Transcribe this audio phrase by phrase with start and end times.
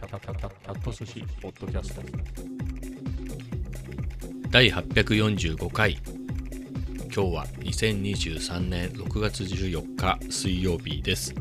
[0.00, 2.00] キャキャキャキャキャット寿司ポッドキャスト
[4.48, 5.98] 第845回
[7.14, 11.34] 今日は2023年6月14日水曜日です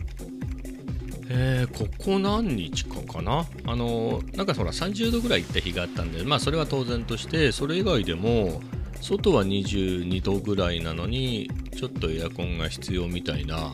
[1.29, 8.61] えー、ここ何日かかなあのなんかほら30度ぐらい行った日があったんでまあそれは当然としてそれ以外でも
[8.99, 13.73] 外は22度ぐらいなのにちょっとエアコンが必要みたいな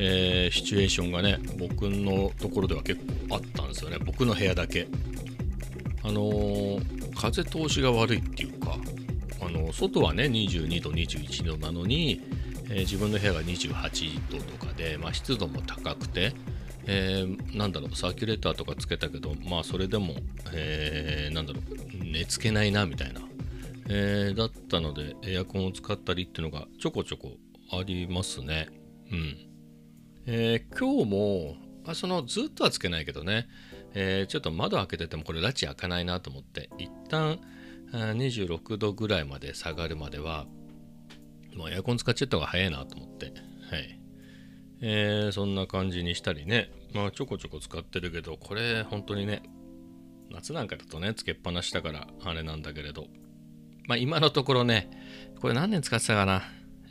[0.00, 3.17] えー、シチュエーションがね僕のところでは結構
[3.78, 3.98] ですよね。
[4.04, 4.88] 僕の部屋だけ。
[6.02, 8.76] あのー、風通しが悪いっていうか
[9.40, 12.22] あの外はね22度21度なのに、
[12.70, 16.32] えー、自分の部屋が28度とかで、まあ、湿度も高くて、
[16.86, 20.14] え、なんだろうサーキュレーターとかつけたけどまあそれでも、
[20.52, 23.20] え、なんだろう寝つけないなみたいな、
[23.88, 27.32] え、だったのでエアコンを使ったりっていうのがちょこちょこ
[27.72, 28.68] ありますね。
[29.10, 29.36] うん。
[30.26, 31.56] え、今日も、
[31.86, 33.48] あ、そのずっとはつけないけどね、
[33.94, 37.40] えー、ちょっと窓開けててもこれラチ開かないなと思って一旦
[37.92, 40.46] 26度ぐらいまで下がるまでは
[41.56, 43.26] もうエアコン使っちゃった方が早いなと思って。
[43.26, 43.30] は
[43.78, 44.00] い。
[44.80, 46.70] えー、そんな感じにしたりね。
[46.94, 49.42] まあちょこちょこ使ってるけどこれ本当にね
[50.30, 53.06] 夏なんかだとねつけっぱなしだからあれなんだけれど。
[53.86, 54.90] まあ今のところね
[55.40, 56.42] これ何年使ってたかな？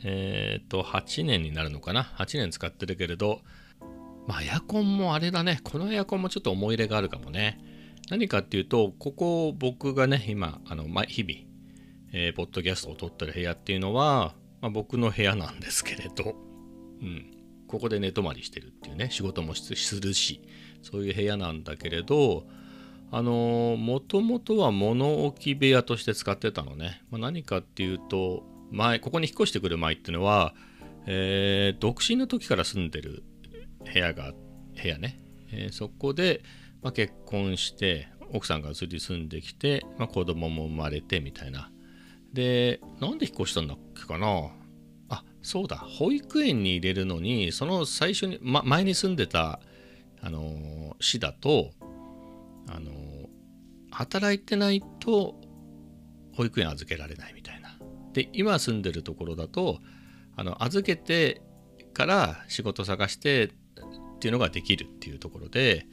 [0.04, 3.40] えっ、ー、と、8年になるのかな ?8 年使ってるけれど、
[4.28, 5.58] まあ、エアコンもあれだね。
[5.64, 7.58] このエアコンもちょっと思い入れがあるかもね。
[8.10, 11.40] 何かっていうと、ここ僕がね、今、あの、日々、
[12.12, 16.36] えー、ポッドキャストを撮ってる部屋っていうのは、まあ、僕の部屋なんですけれど、
[17.00, 17.34] うん。
[17.68, 20.42] ここで寝泊まりしてるっていうね、仕事もするし、
[20.82, 22.46] そういう部屋なんだけれど、
[23.10, 27.02] あのー、もともとは物置部屋として使ってたのね。
[27.10, 30.54] まあ、何かっていうと、前ここに引っ越してくる前っていうのは、
[31.06, 33.22] えー、独身の時から住んでる
[33.92, 34.32] 部屋が
[34.80, 35.18] 部屋ね、
[35.52, 36.42] えー、そこで、
[36.82, 41.70] まあ、結婚して奥さんが移り住んできて、まあ、子供も生まれてみたいな。
[42.32, 44.50] でなんで引っ越したんだっけかな。
[45.08, 45.76] あそうだ。
[45.76, 49.60] 保育園に入れるのにその最初に、ま、前に住んでた、
[50.20, 51.70] あのー、市だと、
[52.68, 53.28] あのー、
[53.90, 55.36] 働いてないと
[56.34, 57.78] 保育園預けられないみたいな。
[58.12, 59.80] で今住んでるところだと
[60.36, 61.42] あの預けて
[61.92, 63.50] から仕事探して
[64.18, 65.86] っていうのができるっていうところで、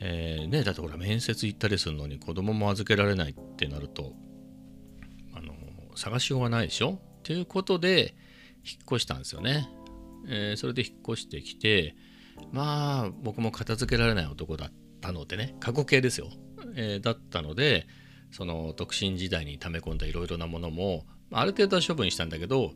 [0.00, 4.12] えー、ね、だってほら面接行ったりするのに子供も預けられないってなると
[5.34, 5.54] あの
[5.96, 7.00] 探しようがないでしょ？
[7.24, 8.14] ということで
[8.64, 9.68] 引っ越したんですよね。
[10.28, 11.96] えー、それで引っ越してきて
[12.52, 16.30] まあ僕も片付けられない男だったのでね過去形ですよ、
[16.76, 17.86] えー、だったので
[18.30, 22.72] その独身時代に溜め込んだいろいろなものもある程度は処分したんだけど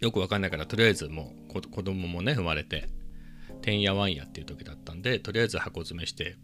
[0.00, 2.88] よくわかんないからとりあえずもう子供もね生まれて
[3.66, 6.36] てんやわんやっていう時だったんでとりあえず箱詰めして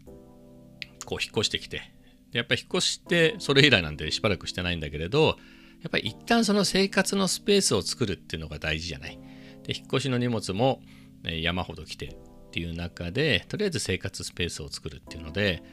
[1.05, 1.93] こう引っ越してきて
[2.31, 5.37] でやっぱり引っ越してそれ以来なんでしばらくしてないんだけれど
[5.81, 9.19] やっぱり一旦その生活のスペースを作るっていうのが大事じゃない。
[9.63, 10.81] で引っ越しの荷物も、
[11.23, 12.15] 山ほど来てっ
[12.51, 15.63] ていう中でとりあえず生活スペースを作るっていうので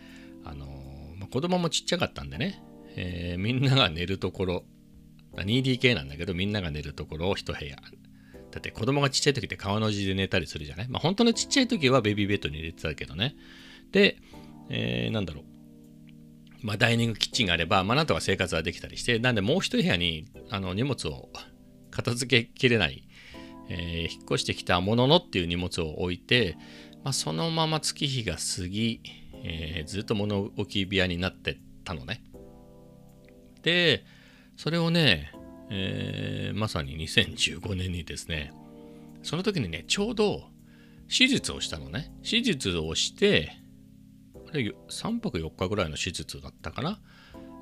[0.44, 0.66] あの
[1.16, 2.62] ま、子供もちっちゃかったんでね、
[2.96, 4.64] えー、みんなが寝るところ
[5.34, 7.76] 2DK なんだけどみんなが寝るところを1部屋
[8.50, 10.88] だって子供がちっちゃい時って川の字で寝たりするじゃない？
[10.88, 13.36] まあ本当のちっちゃい時はベビーベッドに入れてたけどね。
[13.92, 14.18] で、
[14.68, 15.44] えー、なんだろう。
[16.62, 21.30] まあダイニングキッチンがあればまあなんとか生活はできたりしてなんでもう1部屋にあの荷物を
[21.90, 23.08] 片付けきれない、
[23.70, 26.58] えー、引っ越してきたもののっていう荷物を置いて、
[27.02, 29.00] まあ、そのまま月日が過ぎ、
[29.42, 32.22] えー、ずっと物置部屋になってたのね。
[33.62, 34.04] で
[34.56, 35.32] それをね、
[35.70, 38.52] えー、まさに2015年にですね、
[39.22, 40.42] その時にね、ちょうど
[41.08, 42.12] 手術をしたのね。
[42.28, 43.52] 手術をして、
[44.52, 47.00] 3泊4日ぐらいの手術だったかな。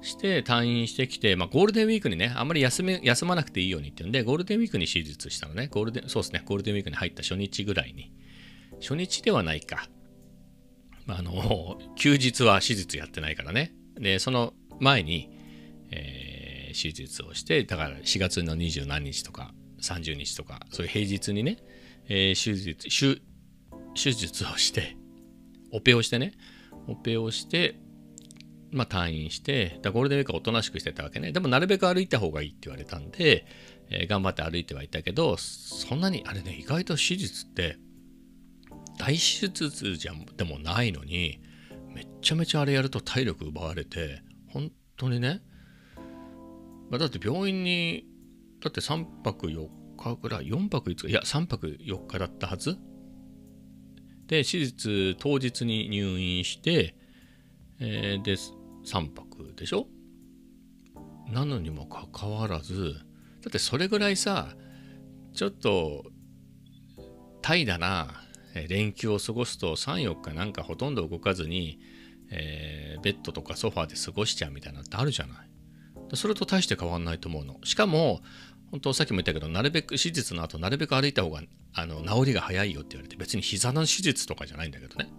[0.01, 5.67] して退院してきて、まあ、ゴールデンウィークにね、あんまり休め休まなくていいようにって言うんで、ゴールデンウィークに手術したのね。
[5.67, 8.13] ゴールデン、そうですね、ゴールデンウィークに入った初日ぐらいに。
[8.81, 9.89] 初日ではないか。
[11.09, 13.75] あの、 休日は手術やってないからね。
[13.97, 15.31] で、その前に、
[15.91, 16.38] えー
[16.69, 21.59] 手術をしてだから4月の二十何日とか30日とかそういう平日にね、
[22.09, 23.21] えー、手術手
[23.95, 24.97] 手術をして
[25.73, 26.33] オペをしてね
[26.87, 27.77] オペをして
[28.71, 31.33] まあ退院してだゴールデンウィークはおとなしくしてたわけね。
[31.33, 33.47] でもなるべく歩いた方がいいって言われたんで、
[33.91, 37.79] えー、頑張って歩いてはいたけどそんなにあれね意外と手術って
[38.99, 41.41] 大手術じゃでもないのに
[41.95, 45.41] めちゃめちゃあれやると体力奪われて本当にね
[46.91, 48.07] まあ、だって病院に
[48.61, 52.77] だって3泊4日ぐらい4泊5日いや3泊4日だったはず。
[54.27, 56.95] で手術当日に入院して
[57.81, 59.87] えーで3泊でしょ？
[61.33, 62.95] なのにもかかわらず
[63.43, 64.55] だってそれぐらいさ
[65.35, 66.05] ちょっと
[67.43, 68.09] 怠惰な
[68.69, 71.79] 連休を過ごすと34日なんかほとんど動かずに、
[72.31, 75.51] えーベッドとかソファーで過ごしちゃうみたいなのってあるじゃない。
[76.15, 77.59] それと大して変わんないと思うの。
[77.65, 78.21] しかも
[78.71, 85.11] 本当さっきも言ったけどなるべく手術の後なるべく歩いた方があの治りが早いよって言われて別に膝の手術とかじゃないんだけどね。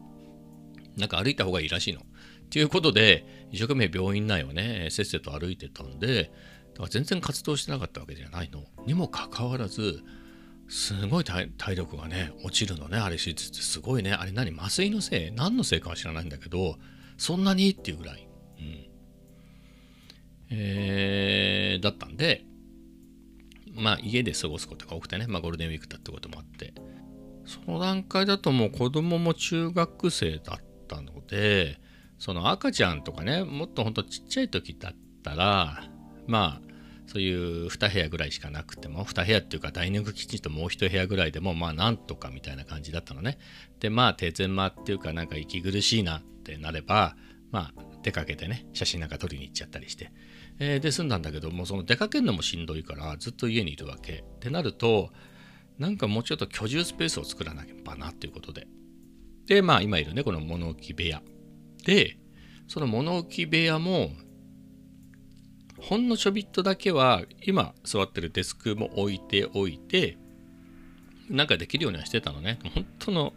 [0.97, 2.01] なんか歩いた方がいいらしいの。
[2.49, 6.31] ということで一生懸命病院内をねせっせと歩いてたんで
[6.73, 8.63] だから全然活動してなかったわけじゃないの。
[8.85, 10.01] にもかかわらず
[10.67, 14.13] すごい体力がね落ちるのねあれ手術ってすごいね。
[14.13, 15.31] あれ何麻酔のせい？
[15.31, 16.77] 何のせいかは知らないんだけど
[17.17, 17.69] そんなに？
[17.71, 18.27] っていうぐらい、
[18.59, 18.88] うん。
[21.89, 22.45] だったんで
[23.73, 26.73] まあ家で過ごすことが多くてね、まあ、ゴールデンウィークだってこともあって。
[27.49, 31.79] その段階だともう子供も中学生だったので
[32.19, 35.83] その赤ちゃんとかねもっとほんとちっちゃい時だったら
[36.27, 36.69] まあ
[37.07, 43.39] そういう2部屋ぐらいしかなくても2部屋っていうかダイニングキッチンともう1部屋ぐらいでもまあなんとかみたいな感じだったのね。
[43.79, 47.15] でまあ手狭っていうかなんか息苦しいなってなれば
[47.49, 50.11] まあ出かけてね写真なんか撮りに行っちゃったりして、
[50.59, 54.23] えーで済んだんだけどもその出かけるのもしんどいからずっと家にいるわけ。
[54.25, 55.11] ってなると
[55.77, 58.67] なんかもうちょっと居住スペースを作らなきゃなっていうことで。
[59.47, 61.21] でまあ今いるねこの物置部屋。
[61.85, 62.17] で
[62.67, 64.11] その物置部屋も
[65.79, 70.17] ほんのちょびっとだけは今座ってるデスクも置いておいて
[71.29, 72.59] なんかできるようにはしてたのね。
[72.75, 73.33] 本当の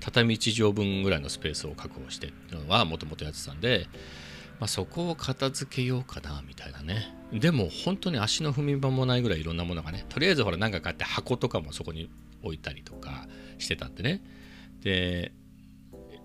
[0.00, 3.86] 畳1畳分ぐらいのスペースを確保してっていうのはもともとやってたんで、
[4.60, 7.14] まあ、そこを片付けようかなみたいなね。
[7.32, 12.08] でも本当に足の踏み場もないぐらいいろんなものがねとりあえずほらなんか買って箱とかもそこに
[12.42, 13.26] 置いたりとか
[13.58, 14.22] してたんでね。
[14.80, 15.32] で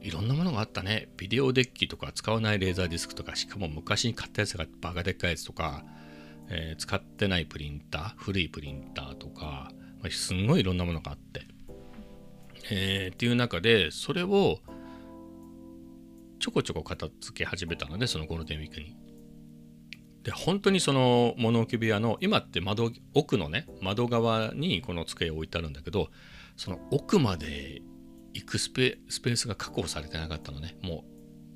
[0.01, 1.09] いろんなものがあったね。
[1.17, 5.83] ビデオデッキとか使わないレーザーディスクとかしかも昔に買ったやつがバカでっかいやつとか、
[6.49, 9.71] えー使ってないプリンター古いプリンターとか、
[10.01, 11.41] まあすんごいいろんなものがあって、
[12.71, 14.59] えーっていう中でそれを
[16.39, 18.95] ちょこちょこ片付け始めたのでそのゴールデンウィークに。
[20.23, 26.09] で本当にその物置部屋の今って窓奥のね窓側にこの机を置いてあるんだけど
[26.57, 27.81] その奥まで
[28.33, 30.75] 行くスペスペースが確保されてなかったのね。
[30.81, 31.05] も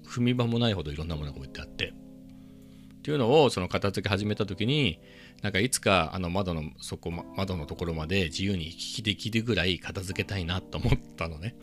[0.04, 1.94] う踏み場もないほどいろんなものが置いてあって。
[1.94, 4.98] っていうのをその片付け始めた時に
[5.42, 11.56] なんかいつかあの窓のそこま窓のところまで自由に行き来できるぐらい片付けたいなと思ったのね。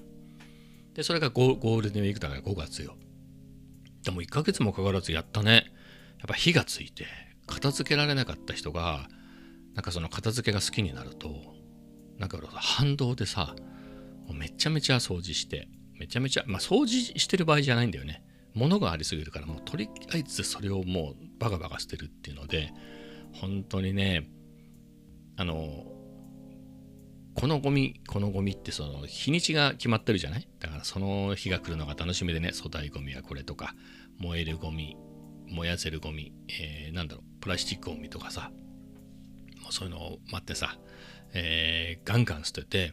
[0.92, 2.94] でそれがゴゴールデンウィークだから5月よ。
[4.04, 5.66] でも1ヶ月もかからずやったね。
[6.18, 7.06] やっぱ火がついて
[7.46, 9.08] 片付けられなかった人が
[9.74, 11.30] なんかその片付けが好きになると
[12.18, 13.54] なんか反動でさ
[14.32, 15.68] めちゃめちゃ掃除して
[15.98, 18.22] めちゃめちゃまあ掃除してる場合じゃないんだよね。
[18.54, 22.72] 物がありすぎるからもうとりあえずそれをもうバカバカ捨てるっていうので
[23.32, 24.28] 本当にね
[25.36, 25.84] あの
[27.34, 30.48] このゴミこのゴミってその日にちが決まってるじゃない？
[30.58, 33.74] だからその日が来るのが楽しみでね粗大ゴミはこれとか
[34.18, 34.96] 燃えるゴミ
[35.48, 38.50] 燃やせるゴミ、えーなんだろうプラスチックゴミとかさ
[39.62, 40.78] もうそういうのを待ってさ、
[41.32, 42.92] えーガンガン捨てて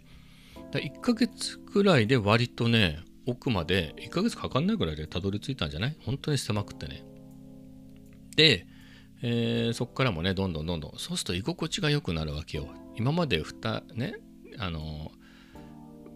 [0.72, 5.98] だ1ヶ月くらいで割とね奥まで1ヶ月かかんないぐらいでたどり着いたんじゃない？
[6.06, 7.04] 本当に狭くてね。
[8.36, 8.66] で、
[9.22, 10.92] えーそこからもねどんどんどんどん。
[10.98, 12.68] そうすると居心地が良くなるわけよ。
[12.96, 14.16] 今まで2ね
[14.60, 15.12] あの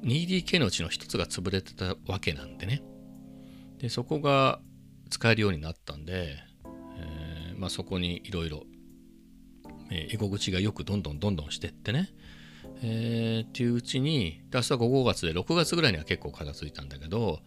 [0.03, 2.81] 2DK のうちの1つが潰れてたわけなんでね。
[3.77, 4.59] でそこが
[5.09, 6.37] 使えるようになったんで、
[6.97, 8.63] えーまあ、そこにいろいろ
[9.91, 12.09] え居心地がよくどんどんどんどんしてってね、
[12.81, 17.39] えーっていううちに明日が5月で6月ぐらいには結構片付いたんだけど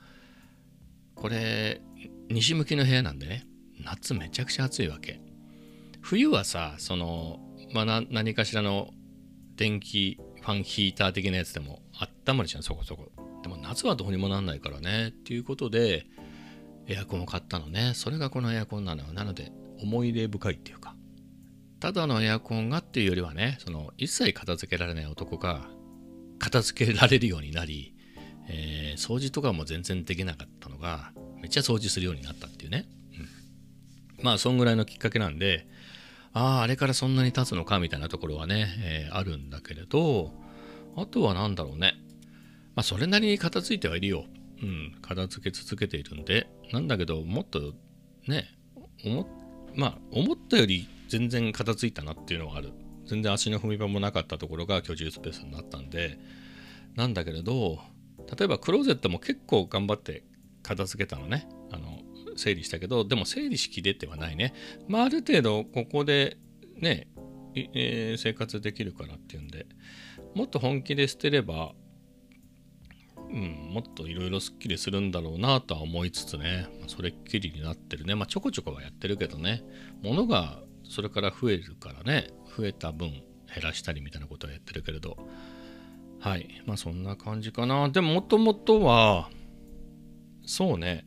[1.15, 1.81] これ
[2.29, 3.47] 西向きの部屋なんでね。
[3.85, 5.21] 夏めちゃくちゃ暑いわけ。
[6.01, 7.41] 冬はさその、
[7.73, 8.91] まあ、な何かしらの
[9.57, 11.81] 電気ファンヒーター的なやつでも
[12.27, 13.11] 温まるじゃんそこそこ。
[13.43, 16.07] でも夏はどうにもなんないからねっていうことで
[16.87, 17.93] エアコンを買ったのね。
[17.95, 19.13] それがこのエアコンなのよ。
[19.15, 20.95] なので思い出深いっていうか。
[21.81, 25.67] ただのエアコンがっていうよりはねその一切片付けられない男が
[26.39, 27.95] 片付けられるようになり、
[28.49, 32.87] えー掃除とかも全然できなかったのがめっちゃ掃除するようになったっていうね、
[34.19, 35.67] うん、まあそんぐらいのきっかけなんで
[36.35, 40.33] あああれからそんなに経つのかみたいなところはね、えーあるんだけれど
[40.97, 41.95] あとは何だろうね。
[42.75, 44.25] まあそれなりに片付いてはいるよ。
[44.63, 46.49] うん片付け続けているんで。
[46.73, 47.75] なんだけどもっと
[48.27, 48.47] ね
[49.05, 49.27] 思
[49.75, 52.73] まあ思ったより全然片付いたなっていうのはある。
[53.07, 56.19] 全然足の踏み場もなかったところが居住スペースになったんで。
[56.97, 57.79] なんだけれど
[58.39, 60.25] 例えばクローゼットも結構頑張って
[60.63, 61.49] 片付けたのね。
[61.71, 61.94] あの
[62.37, 64.55] 整理したけどでも整理しきれてはないね
[64.89, 66.37] まあある程度ここで
[66.77, 67.09] ね、
[67.55, 69.67] えー、生活できるからっていうんで
[70.35, 71.73] もっと本気で捨てれば
[73.31, 78.15] うん、もっといろいろすっきりするんだろうなとは思いつつね、それっきりになってるね。
[78.15, 79.65] まあちょこちょこはやってるけどね、
[80.03, 83.25] 物がそれから増えるからね、増えた分減
[83.63, 85.17] らしたりみたいなことはやってるけれど、
[86.21, 86.63] はい。
[86.65, 87.89] まあそんな感じかな。
[87.89, 89.31] でももともとは、
[90.47, 91.05] そうね、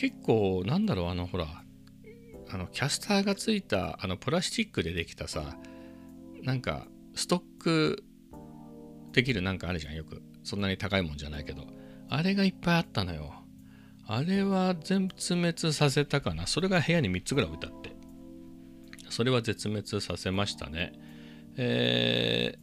[0.00, 1.62] 結構なんだろう、あのほら、
[2.48, 5.58] あのキャスターがついたあのプラスチックでできたさ、
[6.42, 8.02] なんかストック
[9.12, 10.22] できるなんかあるじゃん、よく。
[10.42, 11.66] そんなに高いもんじゃないけど。
[12.08, 13.34] あれがいっぱいあったのよ。
[14.06, 16.46] あれは全滅させたかな。
[16.46, 17.94] それが部屋に3つぐらい置いてあって。
[19.10, 20.94] それは絶滅させましたね。
[21.58, 22.54] え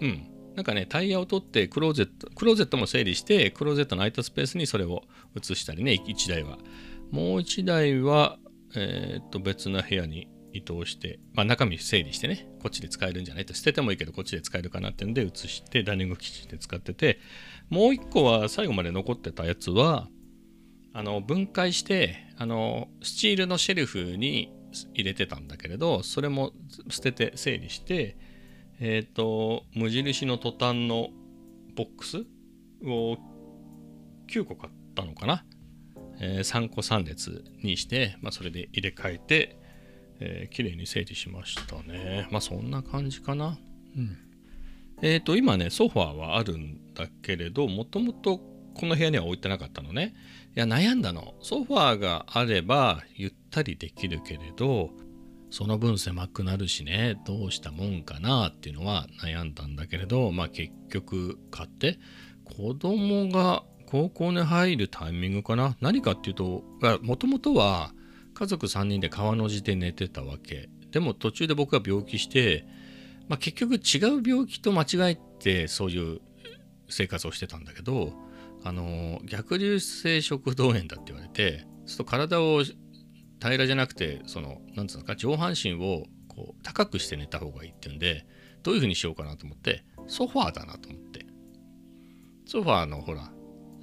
[0.00, 0.33] ー、うん。
[0.54, 5.02] なんかね、タイヤを取ってクローゼット、クローゼットも整理して、クローゼットの空いたスペースにそれを
[5.36, 6.58] 移したりね、1台は。
[7.10, 8.38] もう1台は、
[8.76, 17.18] えー、っと、別な部屋に移動して、まあ、中身整理してね、こっちで使えるんじゃないと、捨ててもいいけど、こっちで使えるかなってんで移して、ダイニングキッチンで使ってて、
[17.68, 20.08] もう1個は最後まで残ってたやつは、
[20.96, 24.52] あの分解してあのスチールのシェルフに
[24.94, 26.52] 入れてたんだけれどそれも
[26.88, 28.16] 捨てて整理して
[28.84, 31.08] えっ、ー、と無印のトタンの
[31.74, 32.18] ボックス
[32.84, 33.16] を
[34.28, 35.44] 9個買ったのかな、
[36.20, 39.64] えー、3個3列にして、まあ、それで入れ替えて
[40.20, 42.28] えー、綺麗に整理しましたね。
[42.30, 43.58] まあそんな感じかな。
[43.96, 44.16] うん。
[45.02, 48.38] えっ、ー、と、今ね、ソファーはあるんだけれど、もともと
[48.74, 50.14] この部屋には置いてなかったのね。
[50.56, 51.34] いや、悩んだの。
[51.40, 54.90] ソファーがあればゆったりできるけれど、
[55.54, 62.00] その分狭くなるしね、どうしたもんかなっていうのは悩んだんだけれど、まあ結局買って、
[62.44, 65.76] 子供が高校に入るタイミングかな。
[65.80, 66.64] 何かっていうと、
[67.02, 67.92] もともとは、
[68.34, 72.66] 家族3人で川の字で寝てたわけでも途中で僕が病気して、
[73.28, 76.20] まあ、結局違う病気と間違えてそういう
[76.88, 78.12] 生活をしてたんだけど
[78.64, 82.62] あの逆流性食道炎だって言われてちょっと体を
[83.48, 88.26] 平らじゃなくてそのなんつうのか上半身をこう高くして寝た方がいいっていうんで
[88.62, 91.26] どういうふうにしようかなと思ってソファーだなと思って。
[92.46, 93.30] ソファーのほら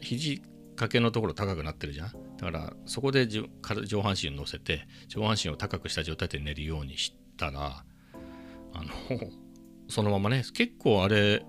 [0.02, 0.40] 肘
[0.76, 2.12] 掛けのところ高くなってるじゃん。
[2.38, 3.48] だからそこで上
[4.02, 7.84] 半身を乗せて上半身を高くした状態で寝るようにしたら
[8.74, 8.90] あの
[9.90, 11.46] そのままね結構あれ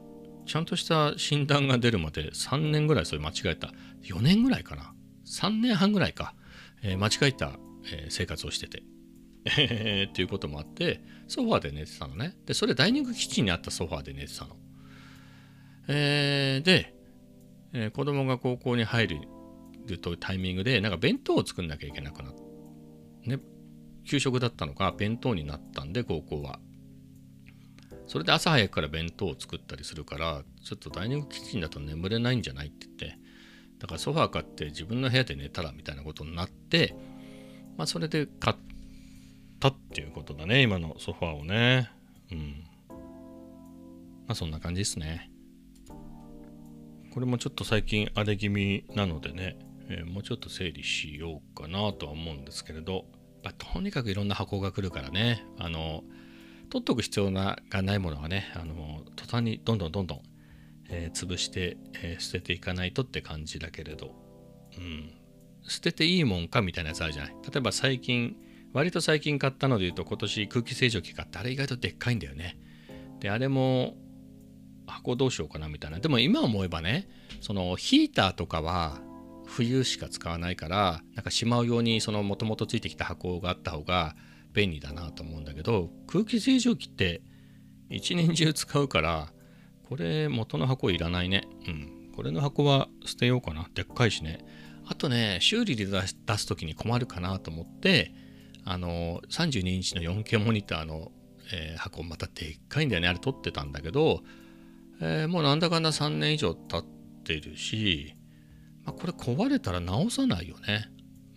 [0.47, 3.73] ちゃんとした診断が出るまで3年ぐらいそれ間違えた。
[4.03, 4.95] 4年ぐらいかな。
[5.27, 6.35] 3年半ぐらいか、
[6.83, 7.53] えー、間違えた、
[7.87, 8.83] えー、生活をしてて。
[9.59, 12.37] え っていうこともあってソファーで寝てたのね。
[12.47, 14.57] でそれダイニングキッチンにあったソファーで寝てたの。
[15.89, 16.95] えー、で、
[17.73, 19.21] えー、子供が高校に入る
[19.87, 23.41] るとタイミングでなんか弁当を作んなきゃいけなくなってね
[24.07, 26.61] 給食だったのが弁当になったんで高校は。
[28.07, 33.19] それで朝早くから弁当を作ったりするからちょっとダイニングキッチンだと眠れないんじゃないって言って
[33.79, 36.95] だからソファー買って自分の部屋で寝たらみたいなことになって
[37.77, 38.57] まあそれで買っ
[39.61, 41.91] たっていうことだね今のソファーをね。
[42.31, 42.65] うん。
[44.27, 45.31] まあそんな感じですね。
[47.13, 53.05] これもちょっと最近荒れ気味なのでねえー、もうちょっと整理しようかなとは思うんですけれど、
[53.43, 55.45] まあ、とにかくいろんな箱が来るからね。
[55.59, 56.03] あの
[56.71, 60.23] 取っとく必要がないものはねあの途端にどんどんどんどん、
[60.89, 64.15] えー、潰して、えー、捨てていかないとって感じだけれど、
[64.79, 65.13] うん、
[65.67, 67.35] 捨てていいもんかみたいなやつあるじゃない？
[67.45, 68.37] 例えば最近
[68.73, 72.59] 割と最近買ったので言うと今年空気清浄機買ってあれ意外とでっかいんだよね。
[73.21, 73.97] であれも
[74.87, 75.99] 箱どうしようかなみたいな。
[75.99, 77.09] でも今思えばね
[77.41, 79.01] そのヒーターとかは
[79.47, 84.17] 冬しか使わないからなんかしまうようにそのもともとついてきた箱があった方が
[84.53, 87.23] 便利だなと思うんだけど空気清浄機って
[87.91, 89.33] 一年中使うから
[89.89, 91.43] これ元の箱いらないね。
[91.67, 92.13] うん。
[92.17, 93.69] これの箱は捨てようかな。
[93.75, 94.45] でっかいしね。
[94.87, 98.15] あとね修理で出す出す時に困るかなと思って
[98.65, 101.13] あの32インチの 4K モニターの、
[101.53, 104.21] えー、箱またでっかいんだよねあれ撮ってたんだけど、
[105.01, 106.85] えー、もうなんだかんだ3年以上経っ
[107.25, 108.15] てるし
[108.85, 110.89] まあ、これ壊れたら直さないよね。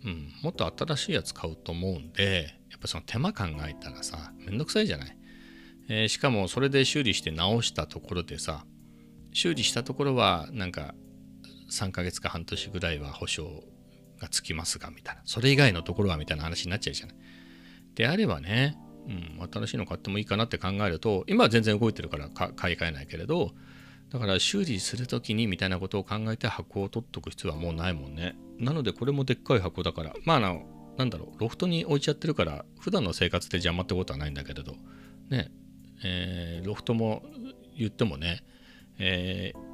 [0.04, 5.16] うん、もっと新しいやつ買うと思うんで、やっぱその手間考えたらさ、めんどくさいじゃない。
[5.88, 8.64] えー、しかもそれで修理して直したところでさ、
[9.32, 10.94] 修理したところはなんか
[11.70, 13.64] 3ヶ月か半年ぐらいは保証
[14.20, 15.22] がつきますが、みたいな。
[15.24, 17.16] それ以外のところはみたいな話になっちゃうじゃない。
[17.94, 18.76] であればね、
[19.08, 23.52] うん、新しいの買ってもいいかなって考えると、今は全然動いてるから買い替えないけれど、
[24.10, 30.62] だから修理する時にみたいなことを考えて箱を取っとく必要はもうないもんねなのでこれもでっかい箱だからまああの
[30.96, 34.76] なんだろうロフトに置いちゃってるから普段の生活で邪魔ってことはないんだけれど
[35.28, 35.50] ね
[36.04, 37.22] えーロフトも
[37.76, 38.42] 言ってもね、
[38.98, 39.66] えー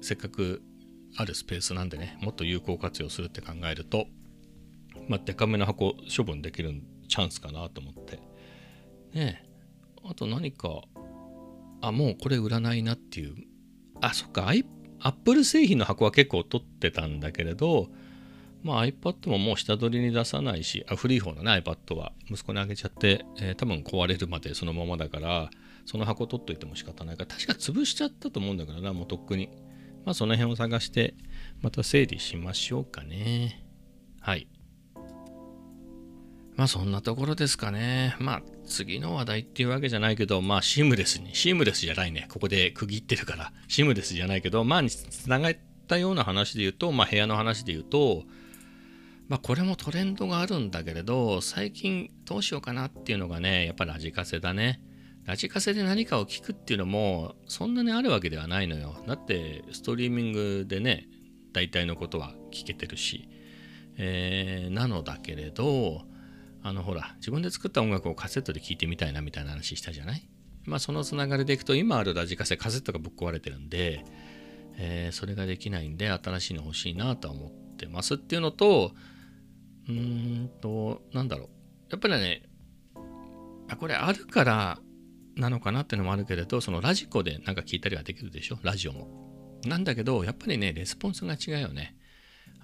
[0.00, 0.62] せっかく
[1.20, 4.06] あるスペースなんでねもっと有効活用するって考えると
[5.08, 8.16] まあデカめの箱処分できるチャンスかなと思って。
[8.16, 9.48] ねえ
[10.04, 10.82] あと何か
[11.80, 13.34] あもうこれ売らないなっていう。
[14.00, 14.64] あそっか i-
[15.00, 17.88] Apple 製品の箱は結構取ってたんだけれど
[18.62, 22.12] まあ iPad ももう下取りに出さないしあ古い方のね iPad は。
[22.30, 25.50] 息子にあげちゃって、えー多分壊れるまでそのままだから
[25.86, 29.48] その箱取っといても仕方ないから確か潰しちゃったと思うんだからなもうとっくに。
[30.04, 31.14] まあその辺を探して
[31.60, 33.64] また整理しましょうかね
[34.20, 34.48] はい
[36.58, 38.16] まあそんなところですかね。
[38.18, 42.26] まあ次の話題っていうわけじゃないけど、まあシームレスに、シームレスじゃないね。
[42.32, 48.24] ここで区切ってるから、シームレスじゃないけど、まあつながったような話で言うと、まあ部屋の話で言うと、
[49.28, 54.80] まあこれもトレンドがあるんだけれど、最近どうしようかなっていうのがね、やっぱラジカセだね。
[55.28, 59.04] ラジカセで何かを聞くっていうのも、そんなにあるわけではないのよ。
[59.06, 61.06] だってストリーミングでね、
[61.52, 63.28] 大体のことは聞けてるし、
[63.98, 66.00] えーなのだけれど、
[66.62, 70.26] あのほら自分で作った音楽をカセットで聴いてみたいなみたいな話したじゃない？
[70.64, 74.06] まあそのつながりでいくと今あるラジカセカセットがぶっ壊れてるんで、
[74.78, 78.92] えーそれができないんで新しいの欲しいなと思ってますっていうのと
[79.88, 81.48] うーんとなんだろう。
[81.90, 82.44] やっぱりね
[83.78, 84.78] これあるから
[85.38, 88.58] なのかなっていうのもあるけれどそのラジコでなんか聞いたりはできるでしょ？
[88.62, 89.60] ラジオも。
[89.64, 91.96] なんだけどやっぱりねレスポンスが違うよね。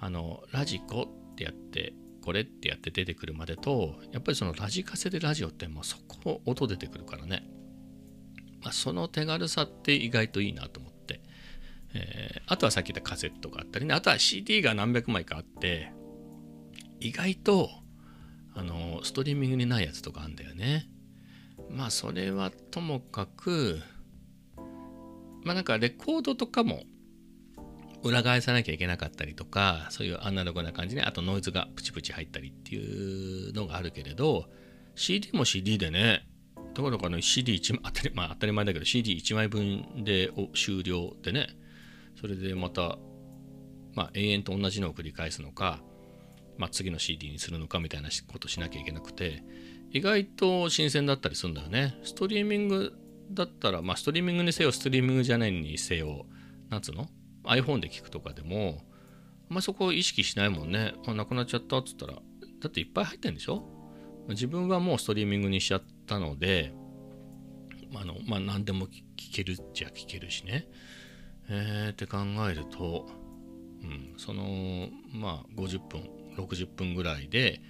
[0.00, 7.46] あのラジコってやってこれってやって出てくるまでとやっぱりそのラジカセでラジオってもうそこ音出てくるからね、
[8.62, 11.20] まあ、その手軽さって意外といいなと思って、
[11.94, 13.94] えーあとはさっき言ったカセットがあったりね。
[13.94, 15.92] あとは CD が何百枚かあって
[17.00, 17.70] 意外と
[18.54, 20.86] あのストリーミングにないやつとかあんだよね。
[21.74, 23.80] まあそれはともかく
[25.42, 26.84] まあなんかレコードとかも
[28.02, 34.44] 裏返さなきゃいけなかったりとかそういうアナログな感じねあとノイズがプチプチ入ったりっていうのがあるけれど
[34.94, 36.26] CD も CD でね
[36.74, 41.48] だからかね CD1 枚当たり,、まあ、当たり前だけど CD1 枚分で終了でね
[42.20, 42.98] それでまた、
[43.94, 45.80] まあ、永遠と同じのを繰り返すのか、
[46.58, 49.42] まあ、次の CD にするのかみたいなことしなきゃいけなくて
[49.94, 51.96] 意外と新鮮だったりするんだよね。
[52.02, 52.92] ストリーミング
[53.30, 56.26] だったらまあストリーミングにせよストリーミングじゃないにせよ
[56.68, 57.06] なんつうの
[57.44, 58.82] ？iPhone で聞くとかでも
[59.48, 60.94] あんまりそこを意識しないもんね。
[61.06, 62.20] あなくなっちゃったっつったらだ
[62.66, 63.62] っていっぱい入ってんでしょ？
[64.30, 66.72] 自分はもうストリーミングにしちゃったので
[67.94, 70.66] あのまあ何でも聞けるっちゃ聞けるしね。
[71.48, 72.18] えー、って考
[72.50, 73.06] えると、
[73.82, 77.60] うん、そのまあ50分60分ぐらいで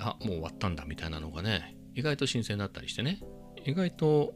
[0.00, 3.20] あもう終わったんだみたいなのがね意外と新鮮だったりしてね。
[3.64, 4.34] 意外と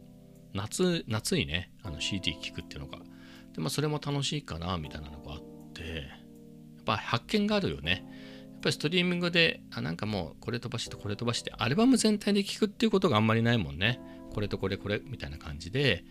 [0.55, 2.99] 夏夏いねあの CD 聞くっていうのが。
[3.55, 5.41] でまあそれも楽しいかなみたいなのがあっ
[5.73, 5.83] て。
[5.85, 8.05] やっぱ発見があるよね。
[8.51, 14.01] やっぱりストリーミングであなんかもうこれ飛ばしてこれ飛ばしてアルバム全体で聞くっていうことがあんまりないもんね。
[14.33, 16.05] これとこれこれみたいな感じで、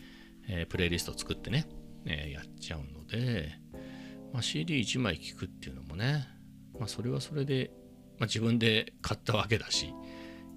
[0.47, 1.67] えープレイリスト作ってね、
[2.05, 3.51] えーやっちゃうので、
[4.33, 6.27] まあ、CD1 枚聞くっていうのもね、
[6.79, 7.71] まあ、それはそれで、
[8.21, 9.95] まあ、自分で買ったわけだし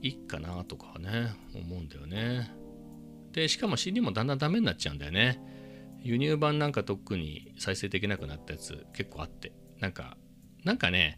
[0.03, 2.55] いいかなとかね思うんだよね。
[3.33, 5.41] でしかも CD もだんだんダメになっちゃうんだよね。
[6.03, 9.53] 輸入版なんか特に再生できなくなったやつ結構あって。
[9.81, 10.19] なんか
[10.63, 11.17] なんかね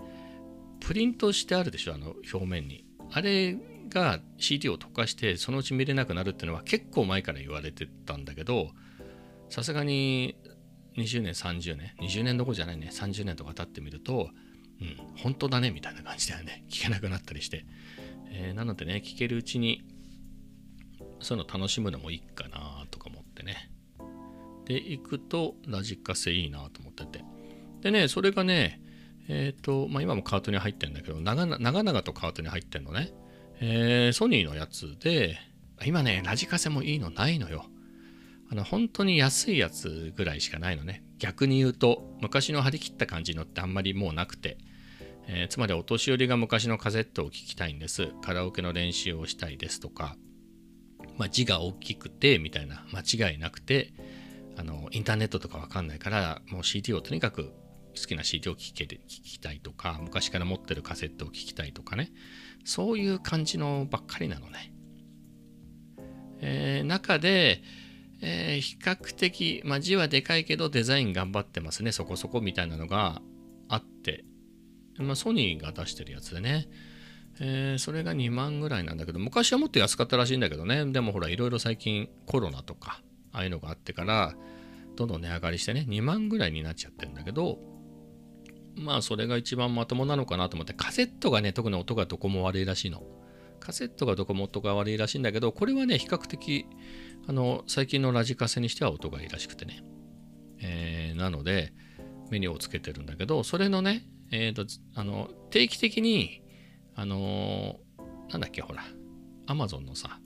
[0.79, 2.85] プリントしてあるでしょあの表面に。
[3.11, 8.71] あれが CD を溶かしてそのうち見れなくなるっていうのは結構前から言われてたんだけど
[9.49, 10.37] さすがに
[10.97, 12.89] 20年30年？20年どころじゃないね。
[12.93, 14.31] 30年とか経ってみると
[14.81, 16.65] うん本当だねみたいな感じだよね。
[16.71, 17.65] 聞けなくなったりして、
[18.31, 19.85] えーなのでね聞けるうちに
[21.21, 23.71] そういうの楽しむのもいいかなとか思ってね。
[24.67, 27.25] で行くとラジカセいいなと思ってて。
[27.81, 28.81] でねそれがね
[29.29, 33.12] えっ、とまあ今もカートに入ってるんだけど長々長々とカートに入ってんのね。
[33.61, 35.39] えーソニーのやつで
[35.85, 37.67] 今ねラジカセもいいのないのよ。
[38.51, 41.03] あの本当に安いやつぐらいしかないのね。
[41.19, 44.59] 逆に言うと昔の張り切った感じのってあんまりもうなくて、
[45.27, 48.09] えーつまりお年寄りが昔のカセットを聴きたいんです。
[48.23, 50.17] カラオケの練習をしたいですとか、
[51.17, 52.85] まあ、字が大きくてみたいな。
[52.93, 53.93] 間違いなくて。
[54.59, 57.53] あのインターネットとかわかんないからもう CD をとにかく
[57.95, 59.99] 好きな CD を聴ける聴きたいとか。
[60.03, 62.11] 昔から持ってるカセットを聴きたいとかね。
[62.65, 64.73] そういう感じのばっかりなのね、
[66.41, 67.63] えー中で、
[68.21, 71.93] えー比較的、まあ、字はでかいけどデザイン頑張ってますね。
[71.93, 73.21] そこそこみたいなのが
[73.69, 74.25] あって、
[74.99, 76.69] まあ、ソニーが出してるやつでね、
[77.41, 80.85] えーそれが2万ぐらいなんだけど昔はもっと安かったらしいんだけどね。
[80.87, 83.03] でもほらいろいろ最近コロナとか
[83.33, 84.35] ああいうのがあってから
[84.97, 87.59] どんどん値上がりしてね2万ぐらいになっちゃってるんだけど
[88.77, 93.03] まあそれが一番まともなのかなと思ってカセットがね特に音がどこも悪いらしいの。
[93.59, 96.67] カセットがどこも音が悪いらしいんだけどこれはね比較的
[97.29, 99.83] あの最近のラジカセにしては音がいいらしくてね、
[100.61, 101.73] えーなので
[102.31, 106.43] メニューをつけてるんだけどそれのね、えーとあの定期的に
[106.95, 108.85] あのーなんだっけほら
[109.47, 110.19] アマゾンのさ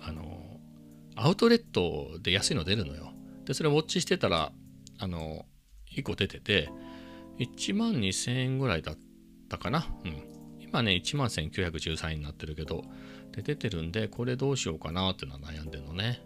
[0.00, 0.38] あのー
[1.20, 3.12] アウトレットで安いの出るのよ。
[3.44, 4.52] でそれウォッチしてたら
[4.98, 5.46] あの
[5.96, 6.70] 1個出てて
[7.40, 8.98] 1万2000円ぐらいだっ
[9.48, 9.88] たかな。
[10.04, 10.22] うん。
[10.60, 12.84] 今ね1万1913円になってるけど
[13.32, 16.22] で出てるんでこれどうしようかなっていうのは悩んでるのね。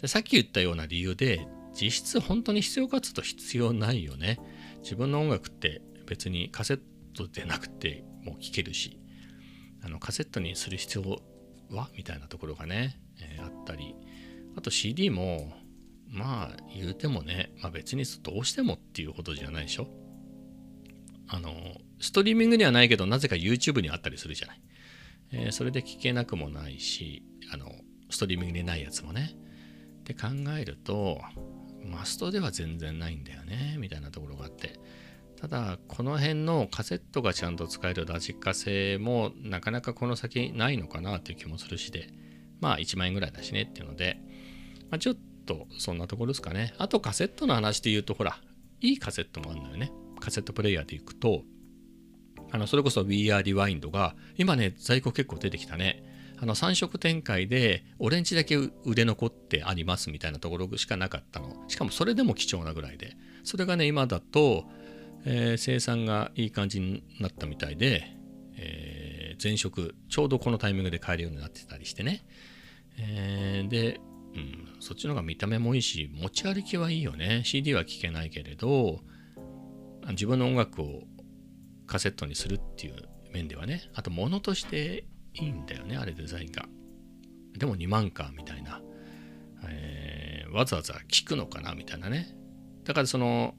[0.00, 4.38] でさっき言ったような理由で実質本当に必要かつと必要ないよね。
[4.82, 6.80] 自分の音楽って別にカセッ
[7.14, 8.98] トでなくてもう聴けるし。
[9.82, 11.22] あのカセットにする必要
[11.70, 13.94] はみたいなところがね、えーあったり。
[14.56, 15.52] あと CD も
[16.08, 19.86] まあ言うてもね、まあ、別にどうしてもっていうほどじゃないでしょ。
[21.28, 21.54] あの
[22.00, 24.60] ストリーミングにはないけどなぜか YouTube にあったりするじゃない、
[25.32, 27.72] えーそれで聞けなくもないしあの
[28.10, 29.32] ストリーミングにないやつもね。
[30.00, 31.20] って考えると
[31.84, 34.80] マストでは全然ないんだよねみたいなところがあって。
[35.40, 42.12] ただこの辺のカセットがちゃんと使えるラジカセもなかなかこの先ないのかなっていう気もするしで。
[42.60, 44.18] まあ1万円ぐらいだしねっていうので、
[44.90, 45.16] まあ、ちょっ
[45.46, 46.74] とそんなところですかね。
[46.78, 48.38] あとカセットの話で言うとほら
[48.80, 49.90] いいカセットもあるのよね。
[50.20, 51.42] カセットプレイヤーでいくと
[52.52, 56.04] あのそれこそ We Are Rewind が今ね在庫結構出てきたね。
[56.42, 61.64] あの3色展開でオレンジだけ売れ残ってありますみたいなところしかなかったの。
[61.68, 63.14] しかもそれでも貴重なぐらいで。
[63.44, 64.64] それがね今だと、
[65.24, 68.16] えー生産がいい感じになったみたいで、
[68.56, 72.24] えー全色ちょうどこのタイミングで買えるようになってたりしてね、
[72.98, 74.00] えーで、
[74.34, 77.42] うん、そっちの方が見た目もいいし持ち歩きはいいよね。
[77.44, 79.00] CD は聴けないけれど
[80.08, 81.02] 自分の音楽を
[81.90, 83.82] カセットにするっていう面ではね。
[83.94, 86.66] あと物としていいんだよねあれデザインが。
[87.58, 88.80] でも2万かみたいな、
[89.68, 92.34] えーわざわざ聞くのかなみたいなね。
[92.84, 93.54] だからその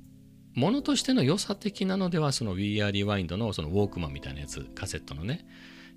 [0.53, 5.45] 物としての良さ的なのではその We Are Rewind のそのウォークマンみたいなやつカセットのね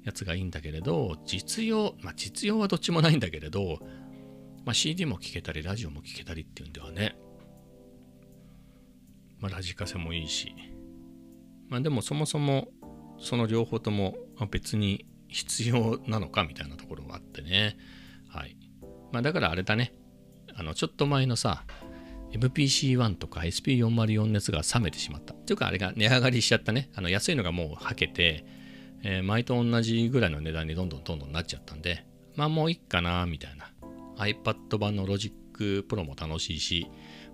[0.04, 3.78] やつがいいんだけれど実用まあ実用はどっちもないんだけれど、
[4.64, 7.16] まあ、CD も聴けたりラジオも聴けたりっていうんではね。
[9.40, 10.54] まあラジカセもいいし。
[11.68, 12.68] まあでもそもそも
[13.18, 14.16] その両方とも
[14.50, 17.76] 別に必要なのかみたいなところがあってね。
[18.28, 18.56] はい。
[19.12, 19.94] まあだからあれだね。
[20.54, 21.64] あのちょっと前のさ
[22.32, 25.34] MPC1 とか SP404 熱が冷めてしまった。
[25.34, 26.90] っていうかあれが値上がりしちゃったね。
[26.94, 28.44] あの安いのがもうはけて、
[29.02, 32.06] えー前と同じぐらいの値段にどんどんどんどんなっちゃったんで。
[32.36, 33.70] まあもういいかなみたいな。
[34.16, 36.86] iPad 版の Logic Pro も楽しいし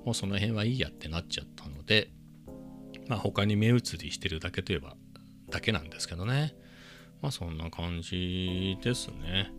[0.05, 2.11] もうその辺はいいやってなっちゃったので。
[3.09, 4.97] まあ他に目移りしてるだけといえば
[5.51, 6.55] だけなんですけどね。
[7.23, 9.51] まあそんな感じですね。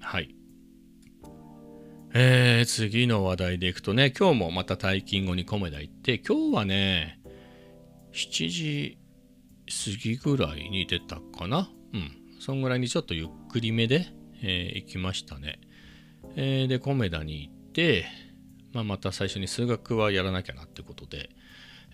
[0.00, 0.34] はい。
[2.14, 7.20] えー、次の話題でいくとね今日もまた退勤後にコメダ行って今日はね
[8.12, 8.98] 7時
[9.66, 11.68] 過ぎぐらいに出たかな。
[11.92, 12.26] うん。
[12.40, 14.06] そんぐらいにちょっとゆっくりめで、
[14.42, 15.58] えー行きましたね、
[16.36, 18.06] えーでコメダに行って、
[18.72, 21.30] まあ、また最初に数学はやらなきゃなってことで、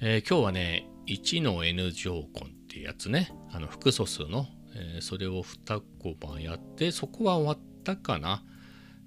[0.04, 3.32] えー今日はね1の N 乗根っていうやつね。
[3.52, 8.42] あの複素数の、えーそれを2個番やってそこは終わったかな。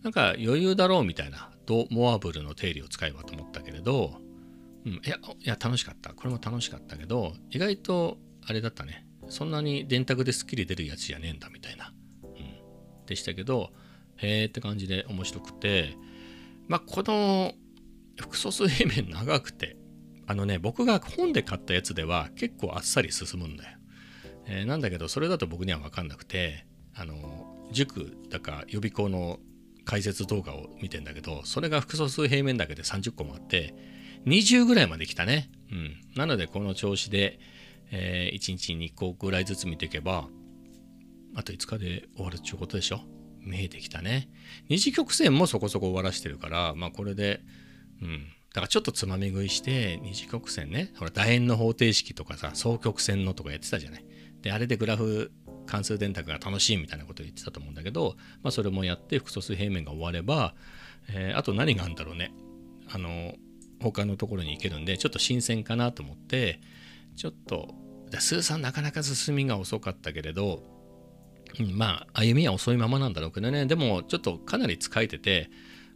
[0.04, 1.52] なんか余裕だろうみたいな。
[1.66, 4.22] ド・モアブルの定理を使えばと思ったけれど、
[4.86, 6.14] うん、いやいや楽しかった。
[6.14, 9.06] これも楽しかったけど意外とあれだったね。
[9.28, 11.92] そんなに電卓ですっきり出るやつじゃねえんだみたいな、
[12.24, 13.72] うん、でしたけど
[14.18, 15.98] へーって感じで面白くて。
[16.70, 17.52] まあこの
[18.18, 19.76] 複素数平面長くて。
[20.28, 23.78] あのね僕が本で買ったやつでは結構あっさり進むんだよ、
[24.48, 29.40] えーなんだけどそれだと僕には分かんなくてあの塾だか予備校の
[29.86, 33.76] 解説動画を見てんだけどそれが複素数平面だけで30個もあって
[34.26, 37.40] 20ぐらいまで来たね、うん、なのでこの調子で、
[37.92, 40.28] え1日2個ぐらいずつ見ていけば
[41.36, 43.02] あと5日で終わるっていうことでしょ？
[43.42, 44.28] 見えてきたね。
[44.70, 47.42] 二次曲線もそこそこ終わらしてるからまあこれで
[48.02, 48.26] うん。
[48.56, 50.94] だからちょっとつまみ食いして二次曲線ね。
[50.96, 54.06] ほら楕円の方程式とかさ双曲線のとかやってたじゃない。
[54.44, 55.34] であれでグラフ
[55.66, 60.56] 関数電卓が楽しいみたいなこと言ってたと思うんだけど、まあ、それもやって複素数平面が終われば、
[61.10, 62.32] えーあと何があるんだろうね。
[62.90, 63.34] あの、
[63.82, 66.62] 他のところに行けるんで、ちょっと新鮮かなと思って、
[67.18, 67.76] ちょっと、
[68.10, 70.64] でスーさんなかなか進みが遅かったけれど、
[71.60, 75.50] うんまあ、歩みは遅いままなんだろうけどね、でもちょっとかなり疲れてて、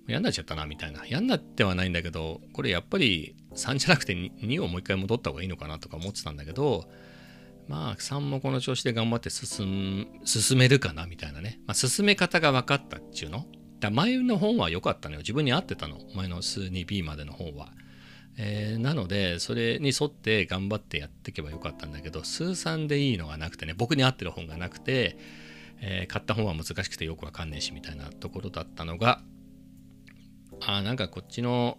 [0.10, 1.06] 嫌になっちゃったなみたいな。
[1.06, 6.90] 嫌になってはないんだけど、これやっぱり3じゃなくて 2, をもう一回戻った方がいいのかなとか思ってたんだけど、
[7.68, 11.60] まあ3もこの調子で頑張って進進めるかなみたいなね。
[11.68, 13.46] まあ、進め方が分かったっていうの。
[13.80, 15.20] だ前の本は良かったのよ。
[15.20, 16.00] 自分に合ってたの。
[16.16, 17.72] 前の数 2B までの本は。
[18.38, 25.18] えーなので、それに沿って頑張ってやっていけばよかったんだけど、数3でいいのがなくてね、僕に合ってる本がなくて、
[25.82, 29.22] えー買った本は難しくてよくわかんねえしみたいなところだったのが、
[30.62, 31.78] あなんかこっちの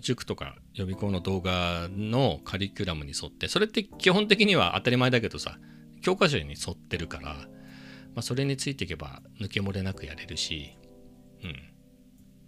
[0.00, 5.58] 塾とか予備校の動画のカリキュラムに沿って、それって基本的には当たり前だけどさ、
[6.02, 7.34] 教科書に沿ってるから、
[8.14, 10.76] まあ、それについていけば抜け漏れなくやれるし、
[11.42, 11.50] うん、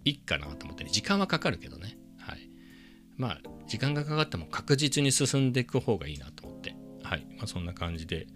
[0.05, 1.99] いいかなと思ってね、時間はかかるけどね。
[2.19, 2.51] はい。
[3.17, 7.27] まあ、時間がかかっても確実に進んでいく方がいいなと思って、はい。
[7.37, 8.27] まあ、そんな感じで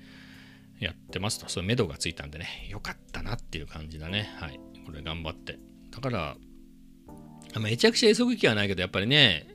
[0.79, 4.31] やってますと、そういう目処がついたんでね、よかったなっていう感じだね。
[4.38, 4.61] はい。
[4.85, 5.59] これ頑張って。
[5.90, 6.37] だから、
[7.61, 9.47] めちゃくちゃ急ぐ気はないけど、やっぱりね、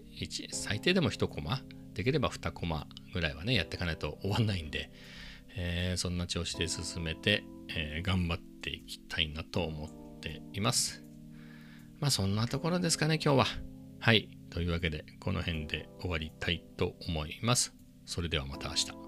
[0.52, 1.62] 最低でも1コマ、
[1.94, 4.92] できれば2コマぐらいはね、やっていかないと終わんないんで、
[5.56, 11.04] えーそんな調子で進めて、えー頑張っていきたいなと思っています。
[12.00, 13.46] まあそんなところですかね、今日は。
[14.00, 14.30] はい。
[14.50, 17.74] というわけで、この辺で終わりたいと思います。
[18.06, 19.01] それではまた明日。